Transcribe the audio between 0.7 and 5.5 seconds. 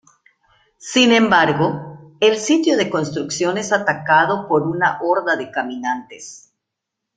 Sin embargo, el sitio de construcción es atacado por una horda